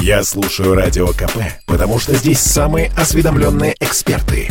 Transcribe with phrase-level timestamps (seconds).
[0.00, 4.48] Я слушаю Радио КП, потому что здесь самые осведомленные эксперты.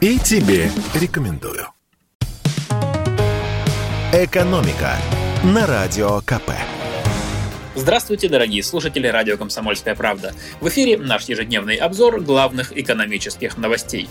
[0.00, 1.66] И тебе рекомендую.
[4.12, 4.96] «Экономика»
[5.42, 6.52] на Радио КП.
[7.74, 10.32] Здравствуйте, дорогие слушатели радио «Комсомольская правда».
[10.60, 14.08] В эфире наш ежедневный обзор главных экономических новостей.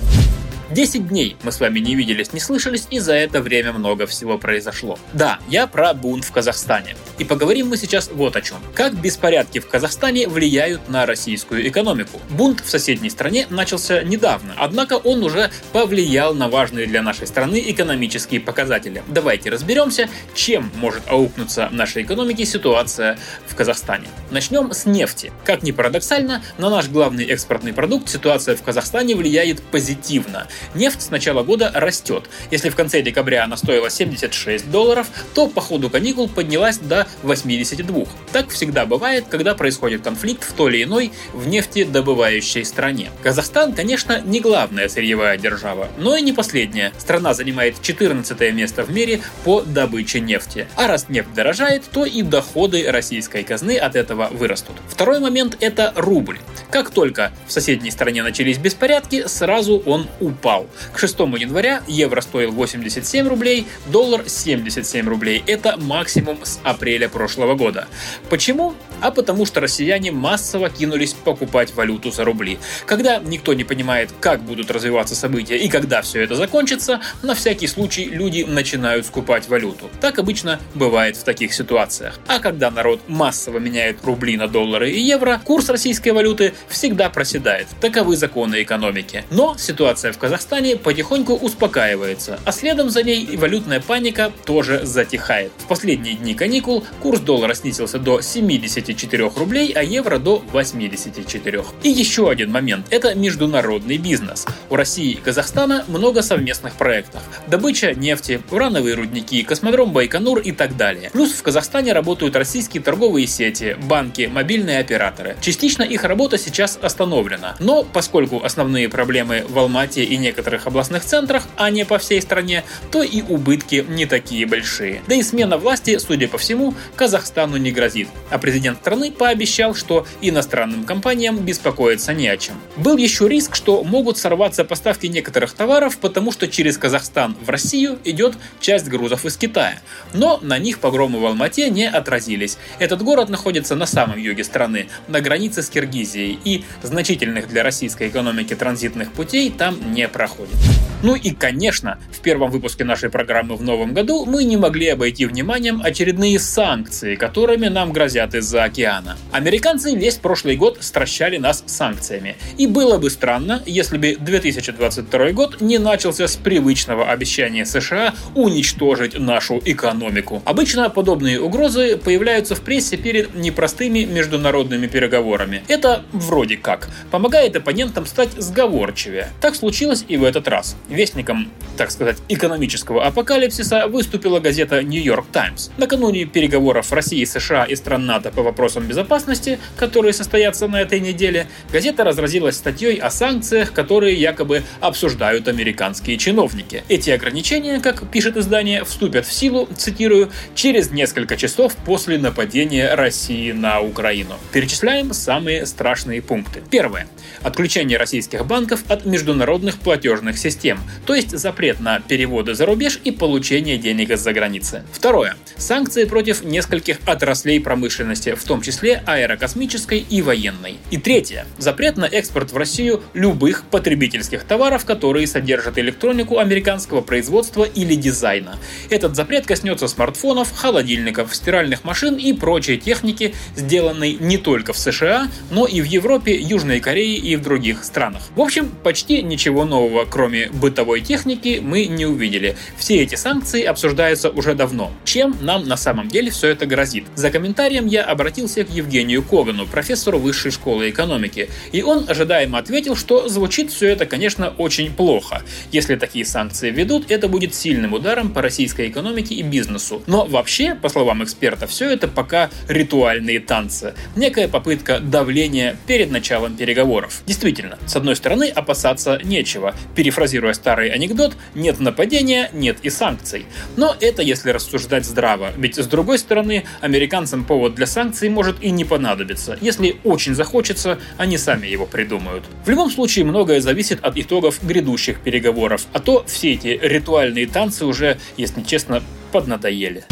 [0.72, 4.38] 10 дней мы с вами не виделись, не слышались, и за это время много всего
[4.38, 4.98] произошло.
[5.14, 6.96] Да, я про бунт в Казахстане.
[7.18, 8.58] И поговорим мы сейчас вот о чем.
[8.74, 12.20] Как беспорядки в Казахстане влияют на российскую экономику.
[12.30, 17.62] Бунт в соседней стране начался недавно, однако он уже повлиял на важные для нашей страны
[17.66, 19.04] экономические показатели.
[19.08, 24.08] Давайте разберемся, чем может аукнуться нашей экономике ситуация в Казахстане.
[24.34, 25.32] Начнем с нефти.
[25.46, 30.48] Как ни парадоксально, на наш главный экспортный продукт ситуация в Казахстане влияет позитивно.
[30.74, 32.24] Нефть с начала года растет.
[32.50, 38.06] Если в конце декабря она стоила 76 долларов, то по ходу каникул поднялась до 82.
[38.32, 43.12] Так всегда бывает, когда происходит конфликт в той или иной в нефтедобывающей стране.
[43.22, 46.92] Казахстан, конечно, не главная сырьевая держава, но и не последняя.
[46.98, 50.68] Страна занимает 14 место в мире по добыче нефти.
[50.76, 54.76] А раз нефть дорожает, то и доходы российской казны от этого вырастут.
[54.88, 56.40] Второй момент– это рубль.
[56.70, 60.68] Как только в соседней стране начались беспорядки, сразу он упал.
[60.94, 65.44] К 6 января евро стоил 87 рублей, доллар 77 рублей.
[65.46, 67.88] Это максимум с апреля прошлого года.
[68.30, 68.74] Почему?
[69.02, 72.58] А потому что россияне массово кинулись покупать валюту за рубли.
[72.86, 77.68] Когда никто не понимает, как будут развиваться события и когда все это закончится, на всякий
[77.68, 79.90] случай люди начинают скупать валюту.
[80.02, 82.20] Так обычно бывает в таких ситуациях.
[82.28, 87.68] А когда народ массово меняет рубли на доллары и евро, курс российской валюты всегда проседает.
[87.82, 89.24] Таковы законы экономики.
[89.32, 95.52] Но ситуация в Казахстане потихоньку успокаивается, а следом за ней и валютная паника тоже затихает.
[95.58, 101.64] В последние дни каникул курс доллара снизился до 74 рублей, а евро до 84.
[101.84, 104.46] И еще один момент– это международный бизнес.
[104.70, 107.22] У России и Казахстана много совместных проектов.
[107.48, 111.10] Добыча нефти, урановые рудники, космодром Байконур и так далее.
[111.12, 115.36] Плюс в Казахстане работают российские торговые сети, банки, мобильные операторы.
[115.40, 117.56] Частично их работа сейчас остановлена.
[117.60, 122.64] Но поскольку основные проблемы в Алмате и некоторых областных центрах, а не по всей стране,
[122.92, 125.04] то и убытки не такие большие.
[125.08, 128.08] Да и смена власти, судя по всему, Казахстану не грозит.
[128.32, 132.56] А президент страны пообещал, что иностранным компаниям беспокоиться не о чем.
[132.78, 138.00] Был еще риск, что могут сорваться поставки некоторых товаров, потому что через Казахстан в Россию
[138.06, 139.80] идет часть грузов из Китая.
[140.14, 142.58] Но на них погромы в Алмате не отразились.
[142.80, 148.10] Этот город находится на самом юге страны, на границе с Киргизией, и значительных для российской
[148.10, 150.56] экономики транзитных путей там не проходит.
[151.04, 155.26] Ну и, конечно, в первом выпуске нашей программы в новом году мы не могли обойти
[155.26, 159.18] вниманием очередные санкции, которыми нам грозят из-за океана.
[159.34, 162.38] Американцы весь прошлый год стращали нас санкциями.
[162.58, 169.20] И было бы странно, если бы 2022 год не начался с привычного обещания США уничтожить
[169.20, 170.42] нашу экономику.
[170.46, 175.64] Обычно подобные угрозы появляются в прессе перед непростыми международными переговорами.
[175.68, 179.28] Это вроде как помогает оппонентам стать сговорчивее.
[179.42, 180.78] Так случилось и в этот раз.
[180.94, 185.72] Вестником, так сказать, экономического апокалипсиса выступила газета York Times.
[185.78, 191.48] Накануне переговоров России, США и стран НАТО по вопросам безопасности, которые состоятся на этой неделе,
[191.72, 196.84] газета разразилась статьей о санкциях, которые якобы обсуждают американские чиновники.
[196.90, 203.52] Эти ограничения, как пишет издание, вступят в силу, цитирую, через несколько часов после нападения России
[203.52, 204.36] на Украину.
[204.52, 206.62] Перечисляем самые страшные пункты.
[206.70, 207.08] Первое.
[207.42, 213.12] Отключение российских банков от международных платежных систем, то есть запрет на переводы за рубеж и
[213.12, 214.84] получение денег из-за границы.
[214.92, 215.36] Второе.
[215.56, 220.76] Санкции против нескольких отраслей промышленности, в том числе аэрокосмической и военной.
[220.92, 221.46] И третье.
[221.58, 228.58] Запрет на экспорт в Россию любых потребительских товаров, которые содержат электронику американского производства или дизайна.
[228.90, 235.30] Этот запрет коснется смартфонов, холодильников, стиральных машин и прочей техники, сделанной не только в США,
[235.50, 238.24] но и в Европе, Южной Корее и в других странах.
[238.36, 242.56] В общем, почти ничего нового, кроме бытовой техники, мы не увидели.
[242.78, 244.92] Все эти санкции обсуждаются уже давно.
[245.04, 247.06] Чем нам на самом деле все это грозит?
[247.16, 252.96] За комментарием я обратился к Евгению Когану, профессору Высшей школы экономики, и он ожидаемо ответил,
[252.96, 255.44] что звучит все это, конечно, очень плохо.
[255.72, 260.02] Если такие санкции введут, это будет сильным ударом по российской экономике и бизнесу.
[260.08, 263.94] Но вообще, по словам эксперта, все это пока ритуальные танцы.
[264.16, 267.22] Некая попытка давления перед началом переговоров.
[267.26, 269.76] Действительно, с одной стороны, опасаться нечего.
[269.96, 273.46] Перефразируя старый анекдот, нет нападения, нет и санкций.
[273.76, 278.72] Но это если рассуждать здраво, ведь с другой стороны, американцам повод для санкций может и
[278.72, 279.58] не понадобиться.
[279.62, 282.44] Если очень захочется, они сами его придумают.
[282.66, 287.86] В любом случае, многое зависит от итогов грядущих переговоров, а то все эти ритуальные танцы
[287.86, 289.02] уже, если честно,
[289.32, 290.04] поднадоели.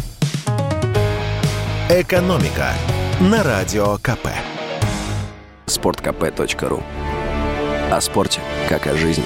[1.90, 2.74] Экономика
[3.20, 4.30] на радио КП.
[5.66, 6.84] Спорткп.ру
[7.92, 9.26] О спорте, как о жизни.